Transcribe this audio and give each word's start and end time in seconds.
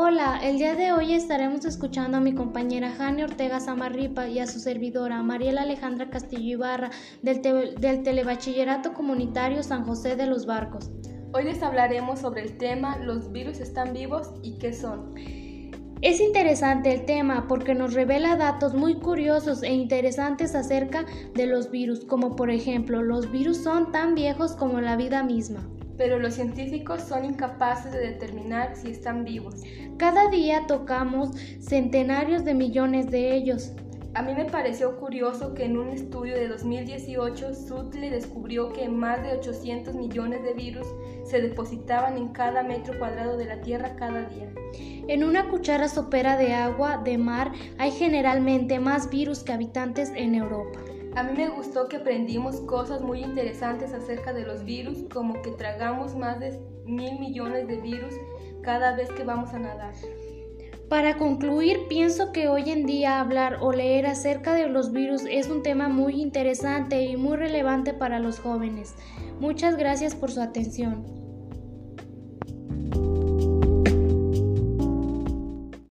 Hola, 0.00 0.38
el 0.44 0.58
día 0.58 0.76
de 0.76 0.92
hoy 0.92 1.12
estaremos 1.12 1.64
escuchando 1.64 2.18
a 2.18 2.20
mi 2.20 2.32
compañera 2.32 2.92
Jane 2.92 3.24
Ortega 3.24 3.58
Samarripa 3.58 4.28
y 4.28 4.38
a 4.38 4.46
su 4.46 4.60
servidora 4.60 5.24
Mariela 5.24 5.62
Alejandra 5.62 6.08
Castillo 6.08 6.52
Ibarra 6.52 6.90
del, 7.22 7.42
del 7.42 8.04
Telebachillerato 8.04 8.94
Comunitario 8.94 9.60
San 9.64 9.84
José 9.84 10.14
de 10.14 10.26
los 10.26 10.46
Barcos. 10.46 10.88
Hoy 11.32 11.42
les 11.42 11.64
hablaremos 11.64 12.20
sobre 12.20 12.42
el 12.42 12.58
tema 12.58 12.96
¿Los 12.98 13.32
virus 13.32 13.58
están 13.58 13.92
vivos 13.92 14.30
y 14.40 14.58
qué 14.58 14.72
son? 14.72 15.16
Es 16.00 16.20
interesante 16.20 16.94
el 16.94 17.04
tema 17.04 17.48
porque 17.48 17.74
nos 17.74 17.92
revela 17.92 18.36
datos 18.36 18.74
muy 18.74 19.00
curiosos 19.00 19.64
e 19.64 19.72
interesantes 19.72 20.54
acerca 20.54 21.06
de 21.34 21.46
los 21.46 21.72
virus, 21.72 22.04
como 22.04 22.36
por 22.36 22.52
ejemplo, 22.52 23.02
los 23.02 23.32
virus 23.32 23.56
son 23.56 23.90
tan 23.90 24.14
viejos 24.14 24.52
como 24.52 24.80
la 24.80 24.94
vida 24.94 25.24
misma 25.24 25.68
pero 25.98 26.18
los 26.18 26.34
científicos 26.34 27.02
son 27.02 27.24
incapaces 27.24 27.92
de 27.92 27.98
determinar 27.98 28.76
si 28.76 28.92
están 28.92 29.24
vivos. 29.24 29.56
Cada 29.98 30.30
día 30.30 30.64
tocamos 30.66 31.30
centenarios 31.60 32.44
de 32.44 32.54
millones 32.54 33.10
de 33.10 33.34
ellos. 33.34 33.72
A 34.14 34.22
mí 34.22 34.34
me 34.34 34.46
pareció 34.46 34.96
curioso 34.96 35.54
que 35.54 35.64
en 35.64 35.76
un 35.76 35.90
estudio 35.90 36.34
de 36.34 36.48
2018 36.48 37.54
Sutle 37.54 38.10
descubrió 38.10 38.72
que 38.72 38.88
más 38.88 39.22
de 39.22 39.32
800 39.32 39.94
millones 39.94 40.42
de 40.42 40.54
virus 40.54 40.86
se 41.24 41.42
depositaban 41.42 42.16
en 42.16 42.28
cada 42.28 42.62
metro 42.62 42.98
cuadrado 42.98 43.36
de 43.36 43.44
la 43.44 43.60
Tierra 43.60 43.96
cada 43.96 44.22
día. 44.22 44.48
En 45.08 45.24
una 45.24 45.48
cuchara 45.48 45.88
sopera 45.88 46.36
de 46.36 46.54
agua 46.54 46.98
de 47.04 47.18
mar 47.18 47.52
hay 47.76 47.90
generalmente 47.90 48.80
más 48.80 49.10
virus 49.10 49.42
que 49.42 49.52
habitantes 49.52 50.10
en 50.16 50.34
Europa. 50.34 50.80
A 51.18 51.24
mí 51.24 51.32
me 51.36 51.48
gustó 51.48 51.88
que 51.88 51.96
aprendimos 51.96 52.60
cosas 52.60 53.00
muy 53.00 53.24
interesantes 53.24 53.92
acerca 53.92 54.32
de 54.32 54.46
los 54.46 54.64
virus, 54.64 54.98
como 55.12 55.42
que 55.42 55.50
tragamos 55.50 56.14
más 56.14 56.38
de 56.38 56.60
mil 56.84 57.18
millones 57.18 57.66
de 57.66 57.80
virus 57.80 58.14
cada 58.62 58.94
vez 58.94 59.10
que 59.10 59.24
vamos 59.24 59.52
a 59.52 59.58
nadar. 59.58 59.94
Para 60.88 61.16
concluir, 61.16 61.88
pienso 61.88 62.30
que 62.30 62.46
hoy 62.46 62.70
en 62.70 62.86
día 62.86 63.18
hablar 63.18 63.58
o 63.60 63.72
leer 63.72 64.06
acerca 64.06 64.54
de 64.54 64.68
los 64.68 64.92
virus 64.92 65.24
es 65.28 65.48
un 65.48 65.64
tema 65.64 65.88
muy 65.88 66.22
interesante 66.22 67.02
y 67.02 67.16
muy 67.16 67.36
relevante 67.36 67.94
para 67.94 68.20
los 68.20 68.38
jóvenes. 68.38 68.94
Muchas 69.40 69.76
gracias 69.76 70.14
por 70.14 70.30
su 70.30 70.40
atención. 70.40 71.27